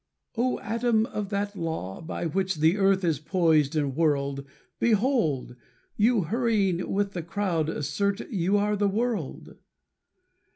[0.35, 4.43] "O atom of that law, by which the earth Is poised and whirled;
[4.79, 5.55] Behold!
[5.95, 9.57] you hurrying with the crowd assert You are the world."